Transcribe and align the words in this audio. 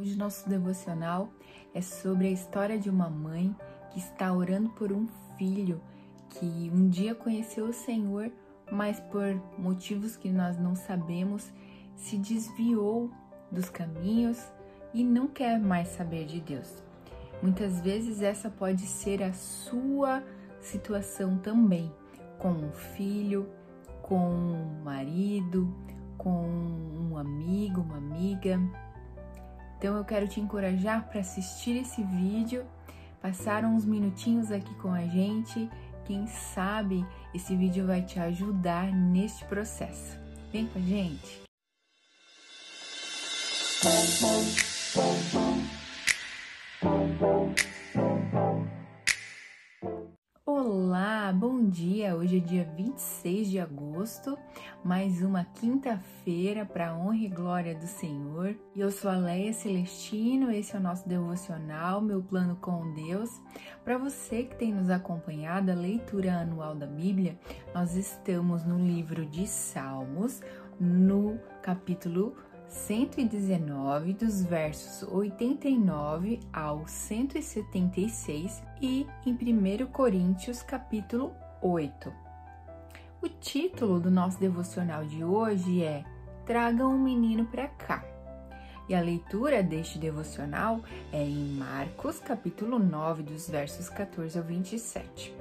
Hoje 0.00 0.16
nosso 0.16 0.48
devocional 0.48 1.28
é 1.74 1.82
sobre 1.82 2.28
a 2.28 2.30
história 2.30 2.78
de 2.78 2.88
uma 2.88 3.10
mãe 3.10 3.54
que 3.90 3.98
está 3.98 4.32
orando 4.32 4.70
por 4.70 4.90
um 4.92 5.06
filho 5.36 5.78
que 6.30 6.72
um 6.74 6.88
dia 6.88 7.14
conheceu 7.14 7.66
o 7.66 7.72
Senhor, 7.74 8.32
mas 8.72 8.98
por 8.98 9.38
motivos 9.58 10.16
que 10.16 10.30
nós 10.30 10.56
não 10.56 10.74
sabemos, 10.74 11.52
se 11.96 12.16
desviou 12.16 13.10
dos 13.52 13.68
caminhos 13.68 14.42
e 14.94 15.04
não 15.04 15.26
quer 15.26 15.60
mais 15.60 15.88
saber 15.88 16.24
de 16.24 16.40
Deus. 16.40 16.82
Muitas 17.42 17.78
vezes 17.82 18.22
essa 18.22 18.48
pode 18.48 18.86
ser 18.86 19.22
a 19.22 19.34
sua 19.34 20.24
situação 20.62 21.36
também, 21.36 21.92
com 22.38 22.52
um 22.52 22.72
filho, 22.72 23.46
com 24.00 24.16
um 24.16 24.82
marido, 24.82 25.70
com 26.16 26.46
um 27.10 27.18
amigo, 27.18 27.82
uma 27.82 27.98
amiga. 27.98 28.58
Então 29.80 29.96
eu 29.96 30.04
quero 30.04 30.28
te 30.28 30.38
encorajar 30.38 31.08
para 31.08 31.20
assistir 31.20 31.74
esse 31.80 32.02
vídeo, 32.02 32.66
passar 33.18 33.64
uns 33.64 33.82
minutinhos 33.82 34.52
aqui 34.52 34.74
com 34.74 34.92
a 34.92 35.06
gente. 35.06 35.70
Quem 36.04 36.26
sabe 36.26 37.02
esse 37.32 37.56
vídeo 37.56 37.86
vai 37.86 38.02
te 38.02 38.20
ajudar 38.20 38.92
neste 38.92 39.42
processo. 39.46 40.18
Vem 40.52 40.66
com 40.66 40.78
a 40.78 40.82
gente! 40.82 41.40
Agosto, 54.00 54.38
mais 54.82 55.20
uma 55.20 55.44
quinta-feira 55.44 56.64
para 56.64 56.96
honra 56.96 57.18
e 57.18 57.28
glória 57.28 57.74
do 57.74 57.86
Senhor. 57.86 58.56
E 58.74 58.80
eu 58.80 58.90
sou 58.90 59.10
a 59.10 59.16
Leia 59.16 59.52
Celestino, 59.52 60.50
esse 60.50 60.74
é 60.74 60.78
o 60.78 60.82
nosso 60.82 61.06
devocional, 61.06 62.00
meu 62.00 62.22
plano 62.22 62.56
com 62.56 62.94
Deus. 62.94 63.30
Para 63.84 63.98
você 63.98 64.44
que 64.44 64.56
tem 64.56 64.72
nos 64.72 64.88
acompanhado 64.88 65.70
a 65.70 65.74
leitura 65.74 66.32
anual 66.32 66.74
da 66.74 66.86
Bíblia, 66.86 67.38
nós 67.74 67.94
estamos 67.94 68.64
no 68.64 68.78
livro 68.78 69.26
de 69.26 69.46
Salmos, 69.46 70.40
no 70.80 71.38
capítulo 71.60 72.34
119, 72.68 74.14
dos 74.14 74.42
versos 74.42 75.06
89 75.12 76.40
ao 76.50 76.88
176 76.88 78.62
e 78.80 79.06
em 79.26 79.34
1 79.34 79.86
Coríntios, 79.88 80.62
capítulo 80.62 81.34
8. 81.60 82.29
O 83.22 83.28
título 83.28 84.00
do 84.00 84.10
nosso 84.10 84.40
devocional 84.40 85.04
de 85.04 85.22
hoje 85.22 85.84
é 85.84 86.06
Traga 86.46 86.86
um 86.86 86.98
menino 86.98 87.44
para 87.44 87.68
cá. 87.68 88.02
E 88.88 88.94
a 88.94 89.00
leitura 89.02 89.62
deste 89.62 89.98
devocional 89.98 90.80
é 91.12 91.22
em 91.22 91.52
Marcos, 91.58 92.18
capítulo 92.18 92.78
9, 92.78 93.22
dos 93.22 93.46
versos 93.46 93.90
14 93.90 94.38
ao 94.38 94.44
27. 94.44 95.36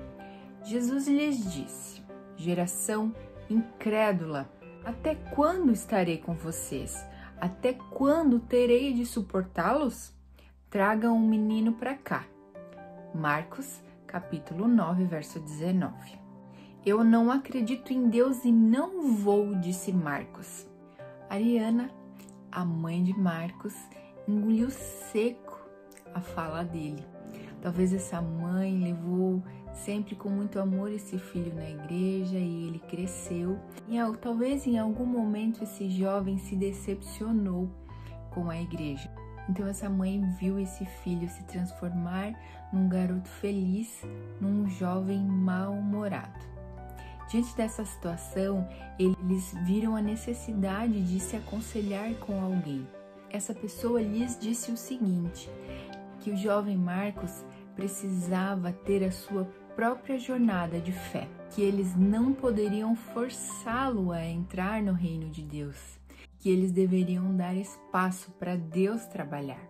Jesus 0.65 1.07
lhes 1.07 1.53
disse: 1.53 2.01
Geração 2.35 3.15
incrédula, 3.49 4.49
até 4.83 5.15
quando 5.15 5.71
estarei 5.71 6.17
com 6.17 6.33
vocês? 6.33 7.07
Até 7.39 7.71
quando 7.71 8.41
terei 8.41 8.91
de 8.91 9.05
suportá-los? 9.05 10.13
Traga 10.69 11.09
um 11.09 11.25
menino 11.25 11.71
para 11.71 11.95
cá. 11.95 12.25
Marcos, 13.15 13.79
capítulo 14.05 14.67
9, 14.67 15.05
verso 15.05 15.39
19. 15.39 16.28
Eu 16.89 17.03
não 17.03 17.29
acredito 17.29 17.93
em 17.93 18.09
Deus 18.09 18.43
e 18.43 18.51
não 18.51 19.13
vou, 19.13 19.53
disse 19.53 19.93
Marcos. 19.93 20.67
Ariana, 21.29 21.91
a 22.51 22.65
mãe 22.65 23.03
de 23.03 23.13
Marcos, 23.13 23.75
engoliu 24.27 24.71
seco 24.71 25.59
a 26.15 26.19
fala 26.19 26.63
dele. 26.63 27.05
Talvez 27.61 27.93
essa 27.93 28.19
mãe 28.19 28.75
levou 28.79 29.43
sempre 29.71 30.15
com 30.15 30.29
muito 30.29 30.59
amor 30.59 30.91
esse 30.91 31.19
filho 31.19 31.53
na 31.53 31.69
igreja 31.69 32.39
e 32.39 32.69
ele 32.69 32.79
cresceu. 32.79 33.59
E 33.87 33.97
talvez 34.19 34.65
em 34.65 34.79
algum 34.79 35.05
momento 35.05 35.63
esse 35.63 35.91
jovem 35.91 36.39
se 36.39 36.55
decepcionou 36.55 37.69
com 38.31 38.49
a 38.49 38.59
igreja. 38.59 39.11
Então 39.47 39.67
essa 39.67 39.87
mãe 39.87 40.27
viu 40.39 40.57
esse 40.57 40.85
filho 41.03 41.29
se 41.29 41.43
transformar 41.43 42.33
num 42.73 42.89
garoto 42.89 43.29
feliz, 43.29 44.01
num 44.41 44.67
jovem 44.67 45.23
mal-humorado. 45.23 46.57
Diante 47.29 47.55
dessa 47.55 47.85
situação, 47.85 48.67
eles 48.97 49.53
viram 49.63 49.95
a 49.95 50.01
necessidade 50.01 50.99
de 51.03 51.19
se 51.19 51.35
aconselhar 51.35 52.11
com 52.15 52.41
alguém. 52.41 52.87
Essa 53.29 53.53
pessoa 53.53 54.01
lhes 54.01 54.37
disse 54.39 54.71
o 54.71 54.77
seguinte: 54.77 55.47
que 56.21 56.31
o 56.31 56.35
jovem 56.35 56.75
Marcos 56.75 57.45
precisava 57.75 58.71
ter 58.71 59.03
a 59.03 59.11
sua 59.11 59.45
própria 59.75 60.17
jornada 60.17 60.79
de 60.79 60.91
fé, 60.91 61.27
que 61.51 61.61
eles 61.61 61.95
não 61.95 62.33
poderiam 62.33 62.95
forçá-lo 62.95 64.11
a 64.11 64.25
entrar 64.25 64.81
no 64.81 64.93
reino 64.93 65.29
de 65.29 65.43
Deus, 65.43 65.77
que 66.39 66.49
eles 66.49 66.71
deveriam 66.71 67.35
dar 67.35 67.55
espaço 67.55 68.31
para 68.31 68.57
Deus 68.57 69.05
trabalhar. 69.05 69.69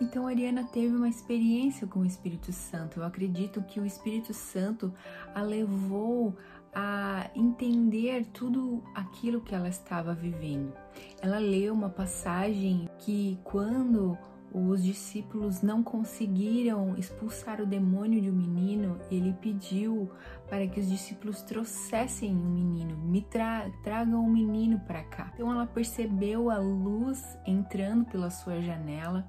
Então 0.00 0.26
Ariana 0.26 0.62
teve 0.64 0.94
uma 0.94 1.08
experiência 1.08 1.86
com 1.86 2.00
o 2.00 2.06
Espírito 2.06 2.52
Santo. 2.52 3.00
Eu 3.00 3.04
acredito 3.04 3.62
que 3.62 3.80
o 3.80 3.86
Espírito 3.86 4.34
Santo 4.34 4.92
a 5.34 5.40
levou 5.40 6.36
a 6.78 7.30
entender 7.34 8.26
tudo 8.34 8.84
aquilo 8.94 9.40
que 9.40 9.54
ela 9.54 9.66
estava 9.66 10.12
vivendo. 10.12 10.74
Ela 11.22 11.38
leu 11.38 11.72
uma 11.72 11.88
passagem 11.88 12.86
que 12.98 13.38
quando 13.42 14.18
os 14.52 14.84
discípulos 14.84 15.62
não 15.62 15.82
conseguiram 15.82 16.94
expulsar 16.98 17.62
o 17.62 17.66
demônio 17.66 18.20
de 18.20 18.30
um 18.30 18.34
menino, 18.34 19.00
ele 19.10 19.32
pediu 19.40 20.10
para 20.50 20.66
que 20.66 20.78
os 20.78 20.90
discípulos 20.90 21.40
trouxessem 21.40 22.36
um 22.36 22.50
menino, 22.50 22.94
me 22.94 23.22
tra 23.22 23.70
tragam 23.82 24.22
um 24.22 24.30
menino 24.30 24.78
para 24.80 25.02
cá. 25.02 25.30
Então 25.32 25.50
ela 25.50 25.66
percebeu 25.66 26.50
a 26.50 26.58
luz 26.58 27.38
entrando 27.46 28.04
pela 28.04 28.28
sua 28.28 28.60
janela, 28.60 29.26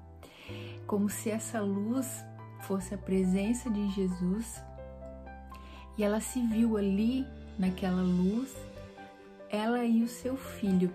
como 0.86 1.08
se 1.08 1.30
essa 1.30 1.62
luz 1.62 2.22
fosse 2.60 2.94
a 2.94 2.98
presença 2.98 3.70
de 3.70 3.88
Jesus, 3.88 4.62
e 5.98 6.04
ela 6.04 6.20
se 6.20 6.40
viu 6.46 6.76
ali 6.76 7.26
naquela 7.58 8.02
luz, 8.02 8.54
ela 9.50 9.84
e 9.84 10.02
o 10.02 10.08
seu 10.08 10.36
filho 10.36 10.94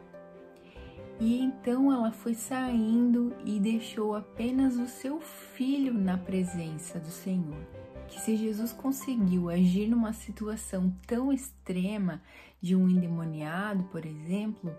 e 1.19 1.39
então 1.39 1.91
ela 1.91 2.11
foi 2.11 2.33
saindo 2.33 3.33
e 3.45 3.59
deixou 3.59 4.15
apenas 4.15 4.77
o 4.77 4.87
seu 4.87 5.21
filho 5.21 5.93
na 5.93 6.17
presença 6.17 6.99
do 6.99 7.09
Senhor. 7.09 7.65
Que 8.07 8.19
se 8.19 8.35
Jesus 8.35 8.73
conseguiu 8.73 9.49
agir 9.49 9.87
numa 9.87 10.13
situação 10.13 10.93
tão 11.07 11.31
extrema 11.31 12.21
de 12.61 12.75
um 12.75 12.89
endemoniado, 12.89 13.83
por 13.85 14.05
exemplo, 14.05 14.75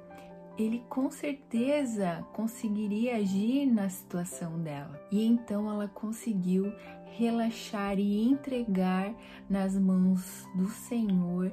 ele 0.58 0.82
com 0.88 1.10
certeza 1.10 2.26
conseguiria 2.32 3.16
agir 3.16 3.66
na 3.66 3.88
situação 3.88 4.60
dela. 4.60 5.00
E 5.10 5.24
então 5.24 5.70
ela 5.70 5.88
conseguiu 5.88 6.72
relaxar 7.16 7.98
e 7.98 8.22
entregar 8.22 9.14
nas 9.48 9.78
mãos 9.78 10.46
do 10.54 10.68
Senhor 10.68 11.52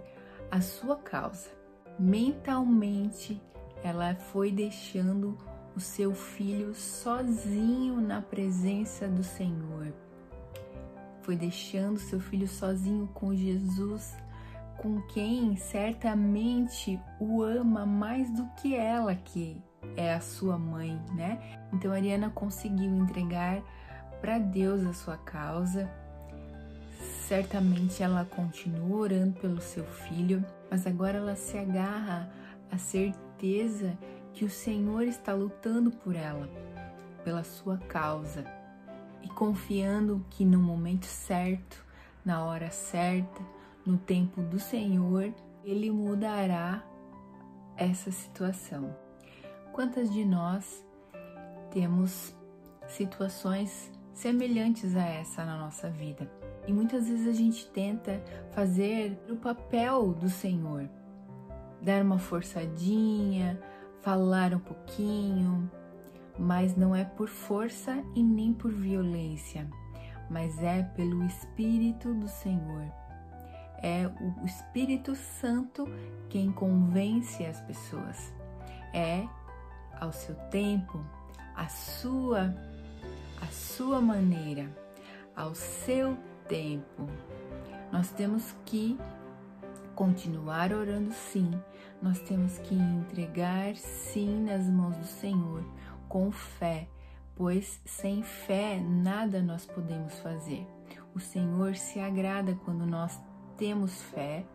a 0.50 0.60
sua 0.60 0.96
causa. 0.96 1.50
Mentalmente 2.00 3.40
ela 3.84 4.16
foi 4.16 4.52
deixando 4.52 5.38
o 5.76 5.80
seu 5.80 6.14
filho 6.14 6.74
sozinho 6.74 8.02
na 8.02 8.22
presença 8.22 9.08
do 9.08 9.24
Senhor. 9.24 9.94
Foi 11.22 11.36
deixando 11.36 12.00
seu 12.00 12.20
filho 12.20 12.48
sozinho 12.48 13.08
com 13.14 13.36
Jesus, 13.36 14.16
com 14.78 15.00
quem 15.14 15.56
certamente 15.56 17.00
o 17.20 17.44
ama 17.44 17.86
mais 17.86 18.32
do 18.32 18.48
que 18.60 18.76
ela, 18.76 19.16
que 19.16 19.62
é 19.96 20.14
a 20.14 20.20
sua 20.20 20.58
mãe, 20.58 21.00
né? 21.16 21.40
Então 21.72 21.92
Ariana 21.92 22.30
conseguiu 22.32 22.96
entregar 22.96 23.62
para 24.22 24.38
Deus 24.38 24.86
a 24.86 24.94
sua 24.94 25.18
causa. 25.18 25.90
Certamente 27.28 28.04
ela 28.04 28.24
continua 28.24 29.02
orando 29.02 29.40
pelo 29.40 29.60
seu 29.60 29.84
filho, 29.84 30.46
mas 30.70 30.86
agora 30.86 31.18
ela 31.18 31.36
se 31.36 31.58
agarra 31.58 32.30
a 32.72 32.78
certeza 32.78 33.98
que 34.34 34.46
o 34.46 34.50
Senhor 34.50 35.04
está 35.04 35.34
lutando 35.34 35.92
por 35.92 36.16
ela, 36.16 36.48
pela 37.24 37.44
sua 37.44 37.78
causa, 37.78 38.46
e 39.24 39.28
confiando 39.30 40.24
que 40.30 40.46
no 40.46 40.60
momento 40.60 41.06
certo, 41.06 41.84
na 42.24 42.44
hora 42.46 42.70
certa, 42.70 43.42
no 43.86 43.98
tempo 43.98 44.42
do 44.42 44.60
Senhor, 44.60 45.34
Ele 45.64 45.90
mudará 45.90 46.84
essa 47.76 48.12
situação. 48.12 48.96
Quantas 49.74 50.12
de 50.12 50.24
nós 50.24 50.86
temos 51.72 52.36
situações 52.88 53.92
semelhantes 54.22 54.96
a 54.96 55.04
essa 55.04 55.44
na 55.44 55.58
nossa 55.58 55.90
vida? 55.90 56.30
E 56.68 56.72
muitas 56.72 57.08
vezes 57.08 57.28
a 57.28 57.34
gente 57.34 57.66
tenta 57.72 58.22
fazer 58.52 59.20
o 59.28 59.36
papel 59.36 60.14
do 60.14 60.30
Senhor, 60.30 60.88
dar 61.82 62.04
uma 62.04 62.20
forçadinha, 62.20 63.60
falar 64.02 64.54
um 64.54 64.60
pouquinho, 64.60 65.70
mas 66.38 66.76
não 66.78 66.96
é 66.96 67.04
por 67.04 67.28
força 67.28 68.04
e 68.16 68.22
nem 68.22 68.54
por 68.54 68.72
violência, 68.72 69.68
mas 70.30 70.62
é 70.62 70.84
pelo 70.84 71.24
Espírito 71.26 72.14
do 72.14 72.28
Senhor. 72.28 72.86
É 73.82 74.06
o 74.06 74.46
Espírito 74.46 75.16
Santo 75.16 75.88
quem 76.30 76.52
convence 76.52 77.44
as 77.44 77.60
pessoas. 77.62 78.32
É 78.94 79.26
ao 80.00 80.12
seu 80.12 80.36
tempo, 80.52 81.04
a 81.56 81.68
sua 81.68 82.56
a 83.42 83.48
sua 83.48 84.00
maneira, 84.00 84.70
ao 85.36 85.54
seu 85.56 86.16
tempo. 86.48 87.08
Nós 87.92 88.10
temos 88.12 88.56
que 88.66 88.98
continuar 89.96 90.72
orando 90.72 91.12
sim, 91.12 91.52
nós 92.02 92.20
temos 92.20 92.58
que 92.60 92.76
entregar 92.76 93.76
sim 93.76 94.44
nas 94.44 94.66
mãos 94.66 94.96
do 94.96 95.06
Senhor 95.06 95.64
com 96.08 96.32
fé, 96.32 96.88
pois 97.36 97.82
sem 97.86 98.24
fé 98.24 98.80
nada 98.80 99.42
nós 99.42 99.66
podemos 99.66 100.20
fazer. 100.20 100.66
O 101.14 101.20
Senhor 101.20 101.76
se 101.76 102.00
agrada 102.00 102.58
quando 102.64 102.86
nós 102.86 103.20
temos 103.58 104.02
fé, 104.02 104.46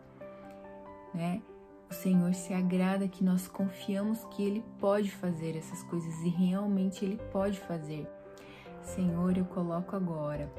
né? 1.13 1.41
O 1.89 1.93
Senhor 1.93 2.33
se 2.33 2.53
agrada 2.53 3.07
que 3.07 3.23
nós 3.23 3.47
confiamos 3.47 4.25
que 4.31 4.43
Ele 4.43 4.65
pode 4.79 5.09
fazer 5.09 5.55
essas 5.55 5.83
coisas 5.83 6.13
e 6.21 6.29
realmente 6.29 7.05
Ele 7.05 7.17
pode 7.31 7.59
fazer. 7.61 8.16
Senhor, 8.87 9.37
eu 9.37 9.45
coloco 9.45 9.95
agora 9.95 10.51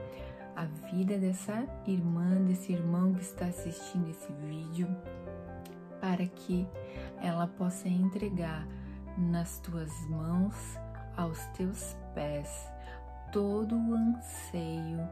a 0.54 0.64
vida 0.90 1.16
dessa 1.18 1.66
irmã, 1.86 2.42
desse 2.44 2.72
irmão 2.72 3.14
que 3.14 3.22
está 3.22 3.46
assistindo 3.46 4.10
esse 4.10 4.30
vídeo, 4.32 4.88
para 6.00 6.26
que 6.26 6.68
ela 7.22 7.46
possa 7.46 7.88
entregar 7.88 8.66
nas 9.16 9.58
tuas 9.60 9.90
mãos, 10.08 10.54
aos 11.16 11.38
teus 11.56 11.96
pés, 12.14 12.70
todo 13.32 13.74
o 13.76 13.94
anseio, 13.94 15.08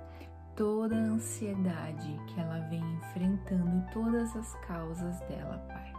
toda 0.54 0.94
a 0.94 0.98
ansiedade 0.98 2.20
que 2.28 2.38
ela 2.38 2.60
vem 2.68 2.84
enfrentando, 2.96 3.84
todas 3.92 4.36
as 4.36 4.54
causas 4.66 5.18
dela, 5.20 5.58
Pai. 5.68 5.92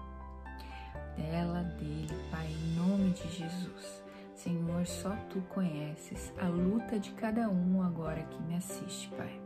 Dela, 1.18 1.64
dele, 1.64 2.16
Pai, 2.32 2.48
em 2.48 2.76
nome 2.76 3.12
de 3.12 3.28
Jesus. 3.30 4.07
Senhor, 4.38 4.86
só 4.86 5.16
tu 5.32 5.42
conheces 5.50 6.32
a 6.40 6.48
luta 6.48 7.00
de 7.00 7.12
cada 7.14 7.50
um 7.50 7.82
agora 7.82 8.22
que 8.22 8.40
me 8.44 8.56
assiste, 8.56 9.10
Pai. 9.18 9.42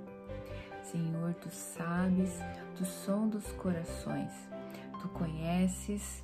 Senhor, 0.83 1.33
tu 1.35 1.49
sabes 1.49 2.37
do 2.77 2.85
som 2.85 3.29
dos 3.29 3.49
corações, 3.53 4.33
tu 5.01 5.07
conheces 5.07 6.21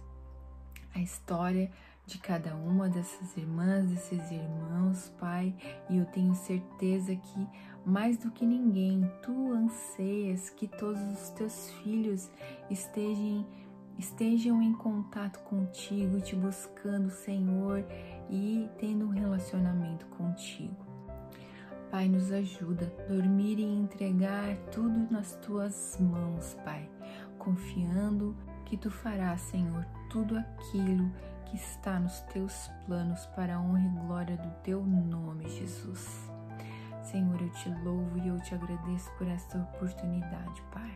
a 0.93 0.99
história 0.99 1.71
de 2.05 2.17
cada 2.17 2.55
uma 2.55 2.89
dessas 2.89 3.37
irmãs, 3.37 3.89
desses 3.89 4.31
irmãos, 4.31 5.13
Pai, 5.17 5.55
e 5.89 5.97
eu 5.97 6.05
tenho 6.05 6.35
certeza 6.35 7.15
que 7.15 7.47
mais 7.85 8.17
do 8.17 8.29
que 8.31 8.45
ninguém 8.45 9.09
tu 9.23 9.53
anseias 9.53 10.49
que 10.49 10.67
todos 10.67 11.01
os 11.13 11.29
teus 11.29 11.71
filhos 11.81 12.29
estejam 12.69 13.45
estejam 13.97 14.61
em 14.61 14.73
contato 14.73 15.39
contigo, 15.39 16.21
te 16.21 16.35
buscando, 16.35 17.09
Senhor, 17.09 17.83
e 18.29 18.69
tendo 18.77 19.05
um 19.05 19.09
relacionamento 19.09 20.05
contigo. 20.07 20.85
Pai, 21.89 22.09
nos 22.09 22.31
ajuda 22.31 22.85
a 22.85 23.03
dormir 23.13 23.59
e 23.59 23.63
entregar 23.63 24.57
tudo 24.71 25.07
nas 25.09 25.35
tuas 25.37 25.97
mãos, 25.99 26.53
Pai, 26.65 26.89
confiando 27.37 28.35
que 28.65 28.75
tu 28.75 28.91
farás, 28.91 29.41
Senhor, 29.41 29.85
tudo 30.09 30.37
aquilo 30.37 31.09
que 31.45 31.55
está 31.55 31.97
nos 31.99 32.19
teus 32.21 32.69
planos 32.85 33.25
para 33.27 33.55
a 33.55 33.59
honra 33.61 33.85
e 33.85 34.05
glória 34.05 34.37
do 34.37 34.49
teu 34.63 34.85
nome, 34.85 35.47
Jesus. 35.47 36.29
Senhor, 37.03 37.41
eu 37.41 37.49
te 37.51 37.69
louvo 37.85 38.17
e 38.17 38.27
eu 38.27 38.37
te 38.41 38.53
agradeço 38.53 39.09
por 39.17 39.27
esta 39.27 39.57
oportunidade, 39.57 40.61
Pai. 40.73 40.93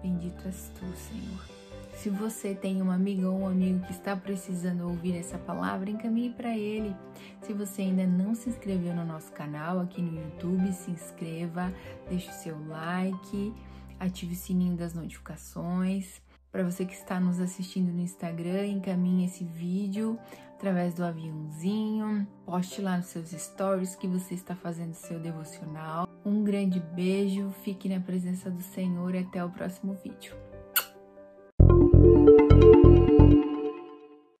Bendito 0.00 0.46
és 0.46 0.72
tu, 0.74 0.86
Senhor. 0.96 1.67
Se 1.98 2.10
você 2.10 2.54
tem 2.54 2.80
uma 2.80 2.94
amiga 2.94 3.28
ou 3.28 3.40
um 3.40 3.48
amigo 3.48 3.84
que 3.84 3.90
está 3.90 4.14
precisando 4.14 4.86
ouvir 4.86 5.16
essa 5.16 5.36
palavra, 5.36 5.90
encaminhe 5.90 6.30
para 6.30 6.56
ele. 6.56 6.94
Se 7.42 7.52
você 7.52 7.82
ainda 7.82 8.06
não 8.06 8.36
se 8.36 8.48
inscreveu 8.48 8.94
no 8.94 9.04
nosso 9.04 9.32
canal 9.32 9.80
aqui 9.80 10.00
no 10.00 10.16
YouTube, 10.16 10.72
se 10.72 10.92
inscreva, 10.92 11.74
deixe 12.08 12.30
o 12.30 12.32
seu 12.32 12.68
like, 12.68 13.52
ative 13.98 14.32
o 14.32 14.36
sininho 14.36 14.76
das 14.76 14.94
notificações. 14.94 16.22
Para 16.52 16.62
você 16.62 16.86
que 16.86 16.94
está 16.94 17.18
nos 17.18 17.40
assistindo 17.40 17.92
no 17.92 18.00
Instagram, 18.00 18.64
encaminhe 18.66 19.24
esse 19.24 19.42
vídeo 19.42 20.16
através 20.54 20.94
do 20.94 21.04
aviãozinho, 21.04 22.28
poste 22.46 22.80
lá 22.80 22.96
nos 22.96 23.06
seus 23.06 23.30
stories 23.30 23.96
que 23.96 24.06
você 24.06 24.34
está 24.34 24.54
fazendo 24.54 24.94
seu 24.94 25.18
devocional. 25.18 26.08
Um 26.24 26.44
grande 26.44 26.78
beijo, 26.78 27.50
fique 27.64 27.88
na 27.88 27.98
presença 27.98 28.48
do 28.48 28.62
Senhor 28.62 29.16
e 29.16 29.18
até 29.18 29.44
o 29.44 29.50
próximo 29.50 29.94
vídeo. 29.94 30.47